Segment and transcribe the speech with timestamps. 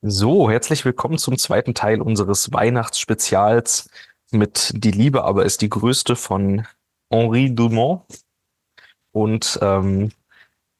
[0.00, 3.90] So, herzlich willkommen zum zweiten Teil unseres Weihnachtsspezials
[4.30, 6.64] mit Die Liebe aber ist die größte von
[7.10, 8.04] Henri Dumont.
[9.10, 10.12] Und ähm,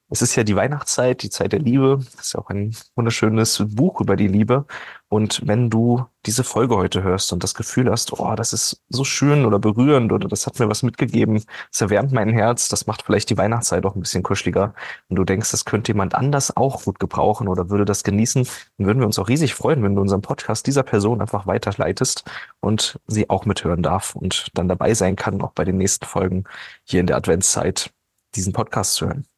[0.09, 1.99] es ist ja die Weihnachtszeit, die Zeit der Liebe.
[2.15, 4.65] Das ist ja auch ein wunderschönes Buch über die Liebe.
[5.07, 9.03] Und wenn du diese Folge heute hörst und das Gefühl hast, oh, das ist so
[9.03, 13.03] schön oder berührend oder das hat mir was mitgegeben, das erwärmt mein Herz, das macht
[13.03, 14.73] vielleicht die Weihnachtszeit auch ein bisschen kuscheliger
[15.09, 18.47] und du denkst, das könnte jemand anders auch gut gebrauchen oder würde das genießen,
[18.77, 22.23] dann würden wir uns auch riesig freuen, wenn du unseren Podcast dieser Person einfach weiterleitest
[22.59, 26.43] und sie auch mithören darf und dann dabei sein kann, auch bei den nächsten Folgen
[26.83, 27.91] hier in der Adventszeit
[28.35, 29.28] diesen Podcast zu hören.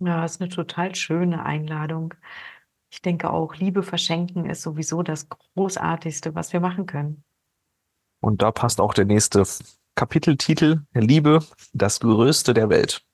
[0.00, 2.14] Ja, ist eine total schöne Einladung.
[2.90, 7.24] Ich denke auch, Liebe verschenken ist sowieso das Großartigste, was wir machen können.
[8.20, 9.44] Und da passt auch der nächste
[9.96, 13.04] Kapiteltitel, Liebe, das Größte der Welt.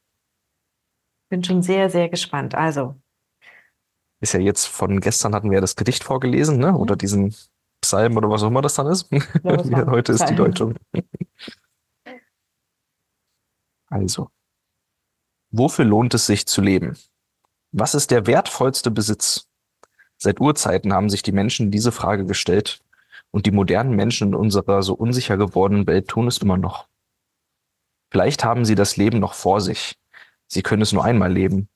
[1.31, 2.55] Bin schon sehr, sehr gespannt.
[2.55, 3.01] Also.
[4.21, 6.77] Ist ja jetzt von gestern hatten wir ja das Gedicht vorgelesen, ne?
[6.77, 7.35] Oder diesen
[7.81, 9.11] Psalm oder was auch immer das dann ist.
[9.11, 10.75] Ja, Heute ist die Deutung.
[13.89, 14.31] Also.
[15.53, 16.97] Wofür lohnt es sich zu leben?
[17.73, 19.49] Was ist der wertvollste Besitz?
[20.17, 22.81] Seit Urzeiten haben sich die Menschen diese Frage gestellt
[23.33, 26.87] und die modernen Menschen in unserer so unsicher gewordenen Welt tun es immer noch.
[28.13, 29.97] Vielleicht haben sie das Leben noch vor sich.
[30.47, 31.69] Sie können es nur einmal leben.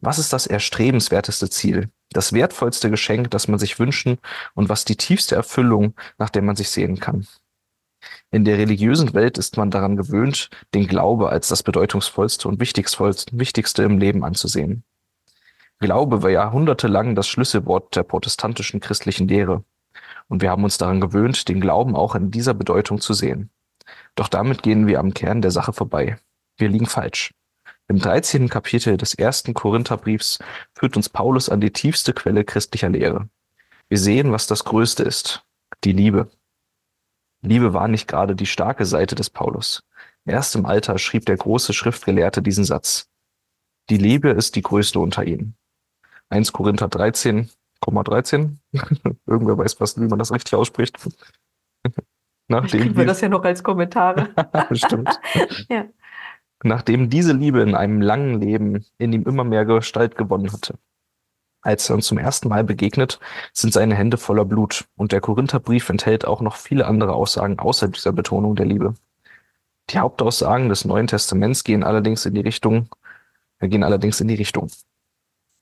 [0.00, 4.18] Was ist das erstrebenswerteste Ziel, das wertvollste Geschenk, das man sich wünschen
[4.54, 7.26] und was die tiefste Erfüllung, nach der man sich sehen kann?
[8.30, 13.82] In der religiösen Welt ist man daran gewöhnt, den Glaube als das bedeutungsvollste und wichtigste
[13.82, 14.84] im Leben anzusehen.
[15.78, 19.64] Glaube war jahrhundertelang das Schlüsselwort der protestantischen christlichen Lehre.
[20.28, 23.50] Und wir haben uns daran gewöhnt, den Glauben auch in dieser Bedeutung zu sehen.
[24.14, 26.18] Doch damit gehen wir am Kern der Sache vorbei.
[26.56, 27.34] Wir liegen falsch.
[27.88, 28.48] Im 13.
[28.48, 30.38] Kapitel des ersten Korintherbriefs
[30.74, 33.28] führt uns Paulus an die tiefste Quelle christlicher Lehre.
[33.88, 35.44] Wir sehen, was das Größte ist.
[35.84, 36.30] Die Liebe.
[37.42, 39.84] Liebe war nicht gerade die starke Seite des Paulus.
[40.24, 43.10] Erst im Alter schrieb der große Schriftgelehrte diesen Satz.
[43.90, 45.56] Die Liebe ist die größte unter ihnen.
[46.28, 47.50] 1 Korinther 13,
[47.80, 48.60] 13.
[49.26, 50.96] Irgendwer weiß was, wie man das richtig ausspricht.
[52.48, 54.30] Nachdem kriegen wir das ja noch als Kommentare.
[54.72, 55.20] Stimmt.
[55.68, 55.86] ja.
[56.62, 60.78] Nachdem diese Liebe in einem langen Leben in ihm immer mehr Gestalt gewonnen hatte.
[61.62, 63.20] Als er uns zum ersten Mal begegnet,
[63.52, 67.88] sind seine Hände voller Blut und der Korintherbrief enthält auch noch viele andere Aussagen außer
[67.88, 68.94] dieser Betonung der Liebe.
[69.90, 72.88] Die Hauptaussagen des Neuen Testaments gehen allerdings in die Richtung,
[73.60, 74.70] äh, gehen allerdings in die Richtung.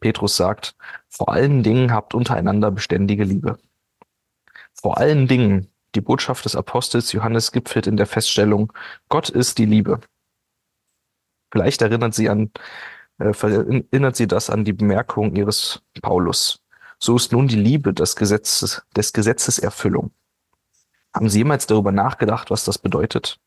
[0.00, 0.74] Petrus sagt,
[1.08, 3.58] vor allen Dingen habt untereinander beständige Liebe.
[4.72, 8.72] Vor allen Dingen, die Botschaft des Apostels Johannes gipfelt in der Feststellung,
[9.10, 10.00] Gott ist die Liebe.
[11.52, 12.50] Vielleicht erinnert sie an
[13.20, 16.62] äh, erinnert sie das an die Bemerkung ihres Paulus.
[16.98, 20.10] So ist nun die Liebe des Gesetzes, des Gesetzes Erfüllung.
[21.14, 23.38] Haben Sie jemals darüber nachgedacht, was das bedeutet?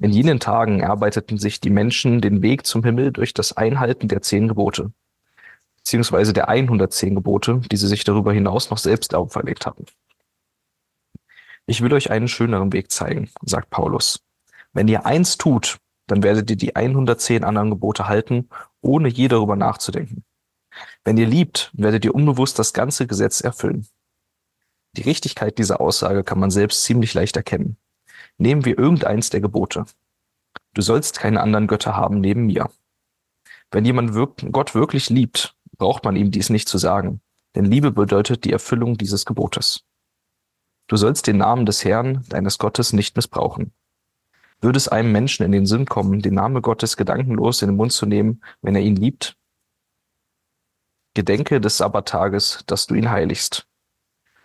[0.00, 4.22] In jenen Tagen erarbeiteten sich die Menschen den Weg zum Himmel durch das Einhalten der
[4.22, 4.92] zehn Gebote,
[5.76, 9.84] beziehungsweise der 110 Gebote, die sie sich darüber hinaus noch selbst auferlegt hatten.
[11.66, 14.20] Ich will euch einen schöneren Weg zeigen, sagt Paulus.
[14.72, 15.78] Wenn ihr eins tut,
[16.10, 18.48] dann werdet ihr die 110 anderen Gebote halten,
[18.80, 20.24] ohne je darüber nachzudenken.
[21.04, 23.86] Wenn ihr liebt, werdet ihr unbewusst das ganze Gesetz erfüllen.
[24.96, 27.76] Die Richtigkeit dieser Aussage kann man selbst ziemlich leicht erkennen.
[28.38, 29.84] Nehmen wir irgendeins der Gebote.
[30.74, 32.70] Du sollst keine anderen Götter haben neben mir.
[33.70, 34.12] Wenn jemand
[34.50, 37.20] Gott wirklich liebt, braucht man ihm dies nicht zu sagen,
[37.54, 39.84] denn Liebe bedeutet die Erfüllung dieses Gebotes.
[40.88, 43.72] Du sollst den Namen des Herrn, deines Gottes, nicht missbrauchen.
[44.60, 47.92] Würde es einem Menschen in den Sinn kommen, den Namen Gottes gedankenlos in den Mund
[47.92, 49.36] zu nehmen, wenn er ihn liebt?
[51.14, 53.66] Gedenke des Sabbattages, dass du ihn heiligst.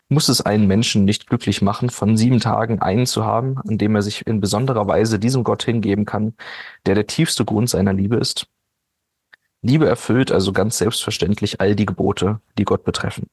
[0.08, 3.96] Muss es einen Menschen nicht glücklich machen, von sieben Tagen einen zu haben, an dem
[3.96, 6.36] er sich in besonderer Weise diesem Gott hingeben kann,
[6.86, 8.48] der der tiefste Grund seiner Liebe ist?
[9.62, 13.28] Liebe erfüllt also ganz selbstverständlich all die Gebote, die Gott betreffen.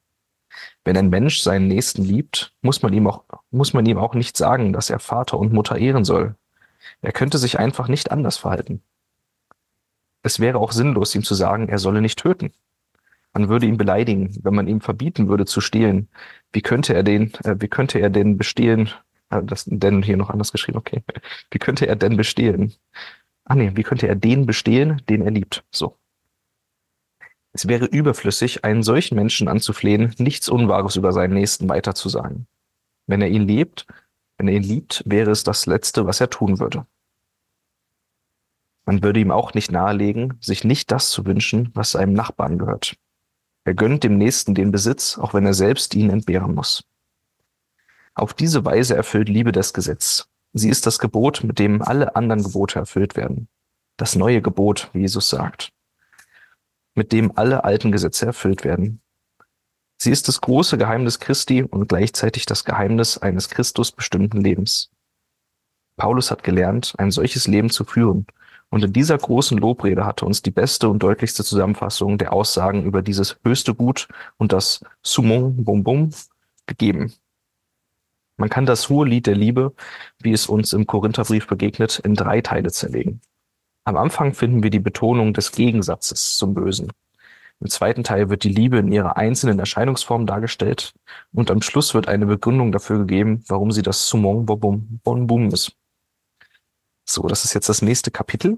[0.83, 4.35] Wenn ein Mensch seinen Nächsten liebt, muss man ihm auch, muss man ihm auch nicht
[4.35, 6.35] sagen, dass er Vater und Mutter ehren soll,
[7.01, 8.81] er könnte sich einfach nicht anders verhalten.
[10.23, 12.53] Es wäre auch sinnlos, ihm zu sagen, er solle nicht töten.
[13.33, 16.07] Man würde ihn beleidigen, wenn man ihm verbieten würde zu stehlen.
[16.51, 18.89] Wie könnte er den, äh, wie könnte er denn bestehlen?
[19.29, 21.03] Äh, das denn hier noch anders geschrieben, okay.
[21.51, 22.73] Wie könnte er denn bestehlen?
[23.45, 25.65] Ah nee, wie könnte er den bestehlen, den er liebt?
[25.71, 25.97] So.
[27.51, 32.47] Es wäre überflüssig, einen solchen Menschen anzuflehen, nichts Unwahres über seinen Nächsten weiterzusagen.
[33.05, 33.85] Wenn er ihn lebt,
[34.37, 36.85] wenn er ihn liebt, wäre es das Letzte, was er tun würde.
[38.85, 42.95] Man würde ihm auch nicht nahelegen, sich nicht das zu wünschen, was seinem Nachbarn gehört.
[43.63, 46.83] Er gönnt dem Nächsten den Besitz, auch wenn er selbst ihn entbehren muss.
[48.13, 50.27] Auf diese Weise erfüllt Liebe das Gesetz.
[50.51, 53.47] Sie ist das Gebot, mit dem alle anderen Gebote erfüllt werden.
[53.97, 55.71] Das neue Gebot, wie Jesus sagt,
[56.93, 59.01] mit dem alle alten Gesetze erfüllt werden.
[60.03, 64.91] Sie ist das große Geheimnis Christi und gleichzeitig das Geheimnis eines Christus bestimmten Lebens.
[65.95, 68.27] Paulus hat gelernt, ein solches Leben zu führen,
[68.69, 73.01] und in dieser großen Lobrede hatte uns die beste und deutlichste Zusammenfassung der Aussagen über
[73.01, 76.09] dieses höchste Gut und das Sumong Bum Bum
[76.65, 77.13] gegeben.
[78.35, 79.73] Man kann das hohe Lied der Liebe,
[80.19, 83.21] wie es uns im Korintherbrief begegnet, in drei Teile zerlegen.
[83.85, 86.91] Am Anfang finden wir die Betonung des Gegensatzes zum Bösen.
[87.63, 90.93] Im zweiten Teil wird die Liebe in ihrer einzelnen Erscheinungsform dargestellt
[91.31, 95.71] und am Schluss wird eine Begründung dafür gegeben, warum sie das Sumong Bom Bum ist.
[97.05, 98.57] So, das ist jetzt das nächste Kapitel.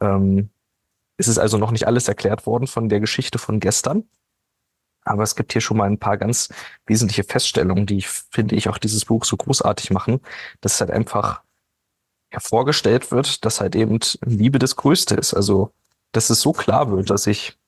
[0.00, 0.50] Ähm,
[1.18, 4.08] es ist also noch nicht alles erklärt worden von der Geschichte von gestern.
[5.04, 6.48] Aber es gibt hier schon mal ein paar ganz
[6.86, 10.20] wesentliche Feststellungen, die finde ich auch dieses Buch so großartig machen,
[10.62, 11.42] dass es halt einfach
[12.30, 15.32] hervorgestellt wird, dass halt eben Liebe das Größte ist.
[15.32, 15.72] Also,
[16.10, 17.59] dass es so klar wird, dass ich,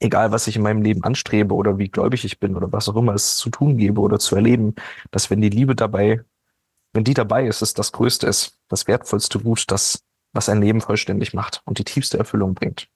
[0.00, 2.96] egal was ich in meinem Leben anstrebe oder wie gläubig ich bin oder was auch
[2.96, 4.74] immer es zu tun gebe oder zu erleben,
[5.10, 6.24] dass wenn die Liebe dabei,
[6.92, 10.80] wenn die dabei ist, es das Größte ist, das wertvollste Gut, das, was ein Leben
[10.80, 12.88] vollständig macht und die tiefste Erfüllung bringt.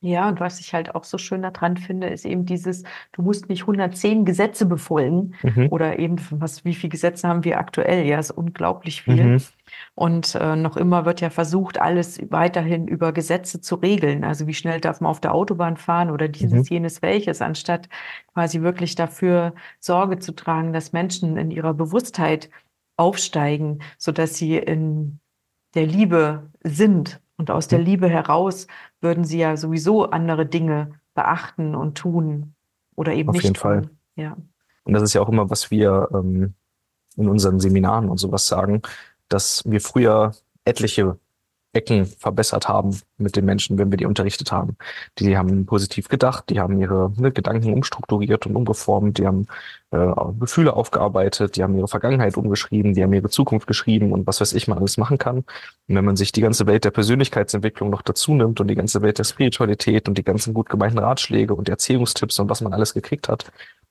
[0.00, 3.48] Ja, und was ich halt auch so schön daran finde, ist eben dieses, du musst
[3.48, 5.68] nicht 110 Gesetze befolgen mhm.
[5.70, 8.06] oder eben, was, wie viele Gesetze haben wir aktuell?
[8.06, 9.24] Ja, ist unglaublich viel.
[9.24, 9.42] Mhm.
[9.96, 14.22] Und äh, noch immer wird ja versucht, alles weiterhin über Gesetze zu regeln.
[14.22, 16.76] Also wie schnell darf man auf der Autobahn fahren oder dieses, mhm.
[16.76, 17.88] jenes, welches, anstatt
[18.32, 22.50] quasi wirklich dafür Sorge zu tragen, dass Menschen in ihrer Bewusstheit
[22.96, 25.18] aufsteigen, so dass sie in
[25.74, 27.84] der Liebe sind und aus der mhm.
[27.86, 28.66] Liebe heraus
[29.00, 32.54] würden sie ja sowieso andere Dinge beachten und tun
[32.94, 33.42] oder eben Auf nicht.
[33.42, 33.60] Auf jeden tun.
[33.60, 33.90] Fall.
[34.16, 34.36] Ja.
[34.84, 36.54] Und das ist ja auch immer, was wir ähm,
[37.16, 38.82] in unseren Seminaren und sowas sagen,
[39.28, 40.32] dass wir früher
[40.64, 41.18] etliche
[41.74, 44.76] Ecken verbessert haben mit den Menschen, wenn wir die unterrichtet haben.
[45.18, 49.46] Die haben positiv gedacht, die haben ihre ne, Gedanken umstrukturiert und umgeformt, die haben
[49.90, 54.40] äh, Gefühle aufgearbeitet, die haben ihre Vergangenheit umgeschrieben, die haben ihre Zukunft geschrieben und was
[54.40, 55.38] weiß ich man alles machen kann.
[55.38, 55.44] Und
[55.94, 59.18] wenn man sich die ganze Welt der Persönlichkeitsentwicklung noch dazu nimmt und die ganze Welt
[59.18, 63.28] der Spiritualität und die ganzen gut gemeinten Ratschläge und Erziehungstipps und was man alles gekriegt
[63.28, 63.44] hat,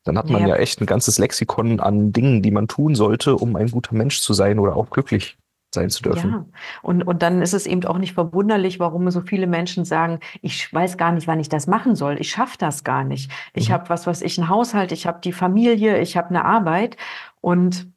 [0.04, 0.50] dann hat man ja.
[0.50, 4.22] ja echt ein ganzes Lexikon an Dingen, die man tun sollte, um ein guter Mensch
[4.22, 5.38] zu sein oder auch glücklich
[5.74, 6.32] sein zu dürfen.
[6.32, 6.46] Ja,
[6.82, 10.74] und, und dann ist es eben auch nicht verwunderlich, warum so viele Menschen sagen, ich
[10.74, 12.18] weiß gar nicht, wann ich das machen soll.
[12.20, 13.32] Ich schaffe das gar nicht.
[13.54, 13.74] Ich mhm.
[13.74, 16.98] habe was, was ich, ein Haushalt, ich habe die Familie, ich habe eine Arbeit
[17.42, 17.88] und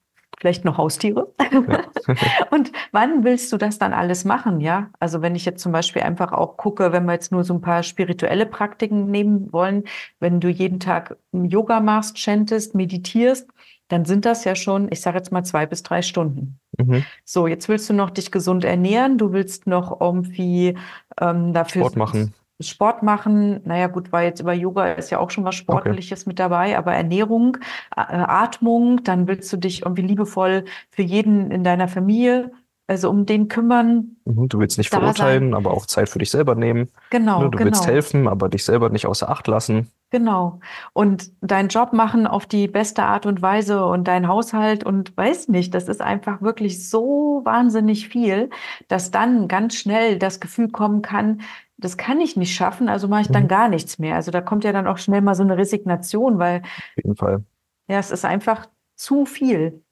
[0.40, 1.32] vielleicht noch Haustiere.
[1.52, 1.84] Ja.
[2.50, 4.60] und wann willst du das dann alles machen?
[4.60, 7.54] Ja, also wenn ich jetzt zum Beispiel einfach auch gucke, wenn wir jetzt nur so
[7.54, 9.84] ein paar spirituelle Praktiken nehmen wollen,
[10.18, 13.48] wenn du jeden Tag Yoga machst, chantest, meditierst,
[13.90, 16.58] dann sind das ja schon, ich sage jetzt mal zwei bis drei Stunden.
[16.78, 17.04] Mhm.
[17.24, 20.76] So, jetzt willst du noch dich gesund ernähren, du willst noch irgendwie
[21.20, 22.34] ähm, dafür Sport machen.
[22.62, 26.30] Sport machen, naja gut, weil jetzt über Yoga ist ja auch schon was Sportliches okay.
[26.30, 27.56] mit dabei, aber Ernährung,
[27.96, 32.52] äh, Atmung, dann willst du dich irgendwie liebevoll für jeden in deiner Familie
[32.90, 34.16] also um den kümmern.
[34.24, 35.54] Mhm, du willst nicht verurteilen, sein.
[35.54, 36.88] aber auch Zeit für dich selber nehmen.
[37.10, 37.44] Genau.
[37.44, 37.66] Du genau.
[37.66, 39.92] willst helfen, aber dich selber nicht außer Acht lassen.
[40.10, 40.58] Genau.
[40.92, 45.48] Und deinen Job machen auf die beste Art und Weise und deinen Haushalt und weiß
[45.48, 48.50] nicht, das ist einfach wirklich so wahnsinnig viel,
[48.88, 51.42] dass dann ganz schnell das Gefühl kommen kann,
[51.78, 53.48] das kann ich nicht schaffen, also mache ich dann mhm.
[53.48, 54.16] gar nichts mehr.
[54.16, 56.62] Also da kommt ja dann auch schnell mal so eine Resignation, weil.
[56.62, 57.44] Auf jeden Fall.
[57.88, 59.82] Ja, es ist einfach zu viel.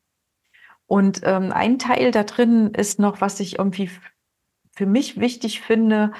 [0.86, 3.90] Und ähm, ein Teil da drin ist noch, was ich irgendwie
[4.72, 6.12] für mich wichtig finde,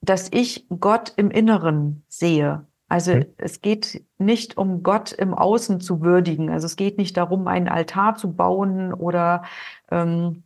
[0.00, 2.66] dass ich Gott im Inneren sehe.
[2.92, 3.24] Also mhm.
[3.38, 6.50] es geht nicht um Gott im Außen zu würdigen.
[6.50, 9.44] Also es geht nicht darum, einen Altar zu bauen oder
[9.90, 10.42] ähm,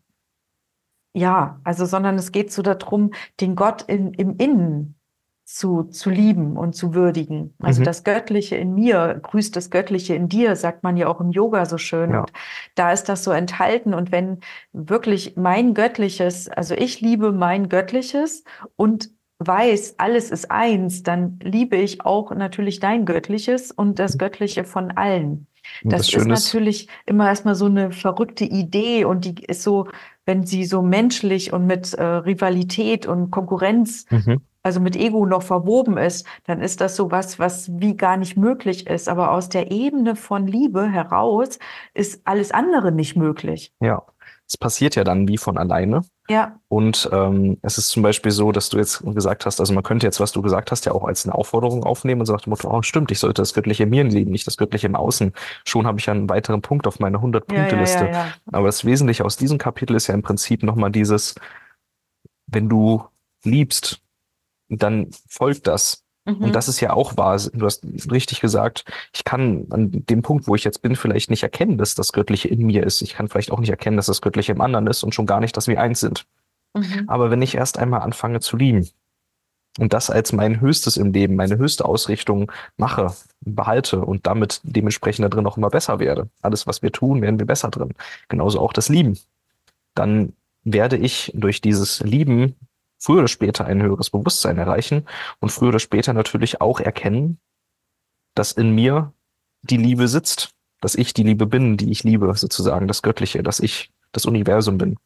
[1.13, 3.11] ja, also sondern es geht so darum,
[3.41, 4.95] den Gott in, im Innen
[5.45, 7.53] zu, zu lieben und zu würdigen.
[7.59, 7.85] Also mhm.
[7.87, 11.67] das Göttliche in mir grüßt das Göttliche in dir, sagt man ja auch im Yoga
[11.67, 12.13] so schön.
[12.13, 12.21] Ja.
[12.21, 12.33] Und
[12.77, 13.93] da ist das so enthalten.
[13.93, 14.39] Und wenn
[14.73, 18.45] wirklich mein Göttliches, also ich liebe mein Göttliches
[18.77, 24.65] und weiß, alles ist eins, dann liebe ich auch natürlich dein Göttliches und das Göttliche
[24.65, 25.47] von allen.
[25.83, 29.89] Das, das ist natürlich immer erstmal so eine verrückte Idee und die ist so,
[30.25, 35.45] wenn sie so menschlich und mit äh, Rivalität und Konkurrenz mhm also mit Ego noch
[35.45, 39.09] verwoben ist, dann ist das so was, was wie gar nicht möglich ist.
[39.09, 41.61] Aber aus der Ebene von Liebe heraus
[41.95, 43.73] ist alles andere nicht möglich.
[43.79, 44.03] Ja,
[44.49, 46.03] es passiert ja dann wie von alleine.
[46.29, 46.59] Ja.
[46.69, 50.07] Und ähm, es ist zum Beispiel so, dass du jetzt gesagt hast, also man könnte
[50.07, 52.83] jetzt, was du gesagt hast, ja auch als eine Aufforderung aufnehmen und sagt, Motto, oh,
[52.83, 55.33] stimmt, ich sollte das Göttliche in mir lieben, nicht das Göttliche im Außen.
[55.65, 58.07] Schon habe ich ja einen weiteren Punkt auf meiner 100-Punkte-Liste.
[58.07, 61.35] Ja, ja, ja, Aber das Wesentliche aus diesem Kapitel ist ja im Prinzip nochmal dieses,
[62.47, 63.05] wenn du
[63.43, 64.01] liebst,
[64.69, 66.05] dann folgt das.
[66.27, 66.43] Mhm.
[66.43, 67.41] Und das ist ja auch wahr.
[67.53, 71.43] Du hast richtig gesagt, ich kann an dem Punkt, wo ich jetzt bin, vielleicht nicht
[71.43, 73.01] erkennen, dass das Göttliche in mir ist.
[73.01, 75.41] Ich kann vielleicht auch nicht erkennen, dass das Göttliche im anderen ist und schon gar
[75.41, 76.27] nicht, dass wir eins sind.
[76.75, 77.05] Mhm.
[77.07, 78.89] Aber wenn ich erst einmal anfange zu lieben
[79.79, 85.25] und das als mein Höchstes im Leben, meine höchste Ausrichtung mache, behalte und damit dementsprechend
[85.25, 87.95] da drin auch immer besser werde, alles, was wir tun, werden wir besser drin.
[88.29, 89.19] Genauso auch das Lieben.
[89.95, 90.33] Dann
[90.65, 92.57] werde ich durch dieses Lieben
[92.99, 95.07] früher oder später ein höheres Bewusstsein erreichen
[95.41, 97.39] und früher oder später natürlich auch erkennen,
[98.35, 99.13] dass in mir
[99.63, 100.51] die Liebe sitzt,
[100.81, 104.79] dass ich die Liebe bin, die ich liebe, sozusagen das Göttliche, dass ich das Universum
[104.79, 104.97] bin.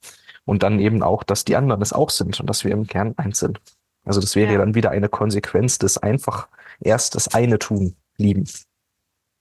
[0.45, 3.15] Und dann eben auch, dass die anderen es auch sind und dass wir im Kern
[3.17, 3.61] eins sind.
[4.05, 4.59] Also das wäre Ja.
[4.59, 6.49] dann wieder eine Konsequenz des einfach
[6.81, 8.49] erst das eine tun, lieben.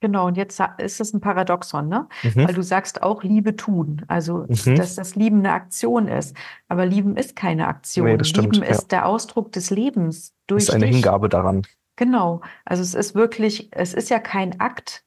[0.00, 2.08] Genau, und jetzt ist es ein Paradoxon, ne?
[2.22, 2.46] Mhm.
[2.48, 4.76] Weil du sagst auch Liebe tun, also Mhm.
[4.76, 6.34] dass das Lieben eine Aktion ist.
[6.68, 8.06] Aber Lieben ist keine Aktion.
[8.06, 8.70] Nee, das stimmt, Lieben ja.
[8.72, 10.96] ist der Ausdruck des Lebens durch ist eine dich.
[10.96, 11.62] Hingabe daran.
[11.96, 12.40] Genau.
[12.64, 15.04] Also es ist wirklich, es ist ja kein Akt,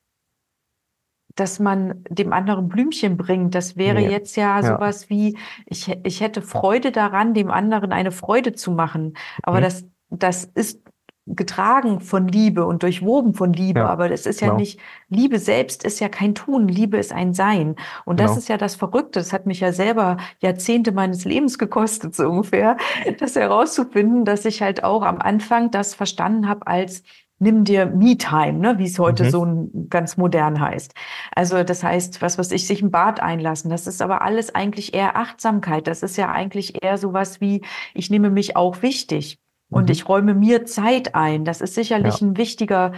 [1.36, 3.56] dass man dem anderen Blümchen bringt.
[3.56, 4.12] Das wäre Nee.
[4.12, 4.76] jetzt ja Ja.
[4.76, 5.36] sowas wie,
[5.66, 9.16] ich, ich hätte Freude daran, dem anderen eine Freude zu machen.
[9.42, 9.64] Aber Mhm.
[9.64, 10.83] das, das ist
[11.26, 13.82] getragen von Liebe und durchwoben von Liebe.
[13.82, 14.60] Ja, Aber das ist ja genau.
[14.60, 17.76] nicht, Liebe selbst ist ja kein Tun, Liebe ist ein Sein.
[18.06, 18.40] Und das Genau.
[18.40, 19.20] ist ja das Verrückte.
[19.20, 22.78] Das hat mich ja selber Jahrzehnte meines Lebens gekostet, so ungefähr,
[23.20, 27.04] das herauszufinden, dass ich halt auch am Anfang das verstanden habe als
[27.40, 29.30] nimm dir Me-Time, ne, wie es heute Mhm.
[29.30, 30.94] so ein, ganz modern heißt.
[31.36, 33.70] Also das heißt, was weiß ich, sich ein Bad einlassen.
[33.70, 35.88] Das ist aber alles eigentlich eher Achtsamkeit.
[35.88, 37.62] Das ist ja eigentlich eher sowas wie,
[37.94, 39.40] ich nehme mich auch wichtig
[39.74, 39.92] und Mhm.
[39.92, 41.46] ich räume mir Zeit ein.
[41.46, 42.28] Das ist sicherlich Ja.
[42.28, 42.94] ein wichtiger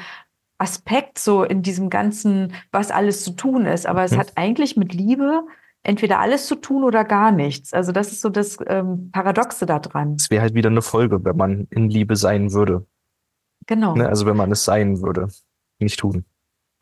[0.58, 3.86] Aspekt so in diesem ganzen, was alles zu tun ist.
[3.88, 4.17] Aber es Mhm.
[4.20, 5.41] hat eigentlich mit Liebe
[5.84, 7.74] entweder alles zu tun oder gar nichts.
[7.74, 10.13] Also das ist so das ähm, Paradoxe daran.
[10.15, 12.86] Es wäre halt wieder eine Folge, wenn man in Liebe sein würde.
[13.67, 13.96] Genau.
[13.96, 14.08] Ne?
[14.08, 15.27] Also wenn man es sein würde,
[15.79, 16.25] nicht tun.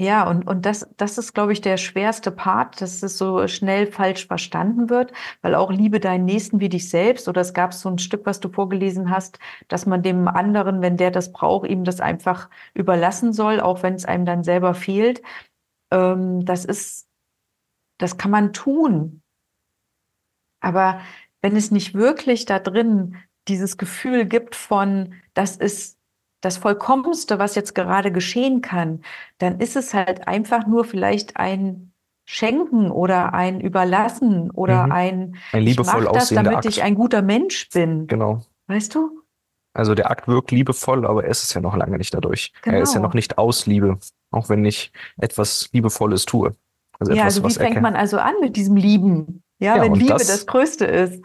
[0.01, 3.87] Ja, und, und das, das ist, glaube ich, der schwerste Part, dass es so schnell
[3.87, 7.89] falsch verstanden wird, weil auch liebe deinen Nächsten wie dich selbst, oder es gab so
[7.89, 11.83] ein Stück, was du vorgelesen hast, dass man dem anderen, wenn der das braucht, ihm
[11.83, 15.21] das einfach überlassen soll, auch wenn es einem dann selber fehlt.
[15.91, 17.07] Ähm, das ist,
[17.99, 19.21] das kann man tun.
[20.61, 21.01] Aber
[21.41, 25.92] wenn es nicht wirklich da drin dieses Gefühl gibt von, das ist
[26.43, 29.01] das Vollkommenste, was jetzt gerade geschehen kann,
[29.37, 31.93] dann ist es halt einfach nur vielleicht ein
[32.25, 34.91] Schenken oder ein Überlassen oder Mhm.
[34.91, 36.65] ein, Ein ich liebevoll mache das, aussehender damit Akt.
[36.65, 38.07] ich ein guter Mensch bin.
[38.07, 38.41] Genau.
[38.67, 39.21] Weißt du?
[39.73, 42.53] Also der Akt wirkt liebevoll, aber er ist es ja noch lange nicht dadurch.
[42.63, 43.07] Er ist ja Genau.
[43.07, 43.97] noch nicht aus Liebe,
[44.31, 46.51] auch wenn ich etwas Liebevolles tue.
[46.99, 49.43] Also Ja, etwas, also wie fängt man also an mit diesem Lieben?
[49.59, 51.23] Ja, Ja, wenn Liebe das- das Größte ist.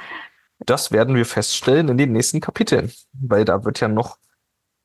[0.61, 4.17] Das werden wir feststellen in den nächsten Kapiteln, weil da wird ja noch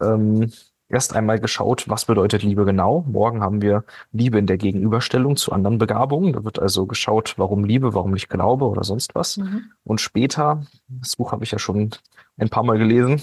[0.03, 0.51] ähm,
[0.89, 3.03] erst einmal geschaut, was bedeutet Liebe genau.
[3.07, 6.33] Morgen haben wir Liebe in der Gegenüberstellung zu anderen Begabungen.
[6.33, 9.37] Da wird also geschaut, warum Liebe, warum nicht Glaube oder sonst was.
[9.37, 9.71] Mhm.
[9.83, 11.91] Und später, das Buch habe ich ja schon
[12.37, 13.21] ein paar Mal gelesen,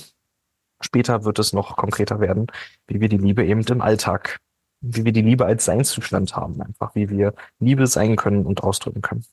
[0.80, 2.46] später wird es noch konkreter werden,
[2.86, 4.40] wie wir die Liebe eben im Alltag,
[4.80, 9.02] wie wir die Liebe als Seinszustand haben, einfach wie wir Liebe sein können und ausdrücken
[9.02, 9.24] können.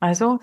[0.00, 0.38] Also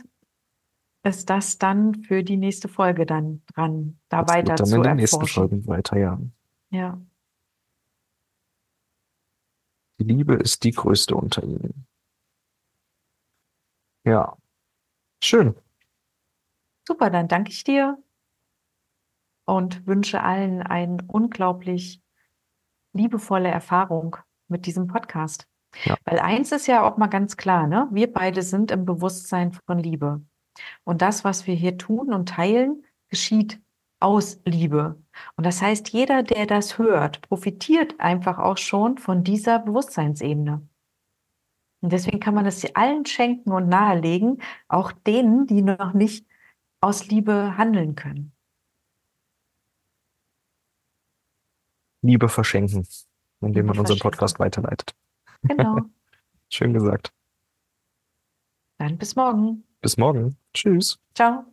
[1.06, 4.84] ist das dann für die nächste Folge dann dran, da Das weiter dann zu in
[4.84, 5.26] den nächsten.
[5.28, 6.20] Folgen weiter, ja.
[6.72, 7.00] Ja.
[10.00, 11.86] Die Liebe ist die größte unter ihnen.
[14.04, 14.36] Ja.
[15.24, 15.56] Schön.
[16.88, 17.98] Super, dann danke ich dir
[19.46, 22.02] und wünsche allen eine unglaublich
[22.94, 25.48] liebevolle Erfahrung mit diesem Podcast.
[25.84, 25.96] Ja.
[26.06, 27.88] Weil eins ist ja auch mal ganz klar, ne?
[27.92, 30.22] Wir beide sind im Bewusstsein von Liebe.
[30.84, 33.60] Und das, was wir hier tun und teilen, geschieht
[34.00, 35.02] aus Liebe.
[35.36, 40.68] Und das heißt, jeder, der das hört, profitiert einfach auch schon von dieser Bewusstseinsebene.
[41.82, 46.26] Und deswegen kann man es allen schenken und nahelegen, auch denen, die noch nicht
[46.82, 48.32] aus Liebe handeln können.
[52.02, 52.88] Liebe verschenken,
[53.42, 54.00] indem man unseren.
[54.00, 54.96] Podcast weiterleitet.
[55.44, 55.82] Genau.
[56.50, 57.12] Schön gesagt.
[58.78, 59.64] Dann bis morgen.
[59.86, 60.36] Bis morgen.
[60.52, 60.98] Tschüss.
[61.14, 61.46] Ciao.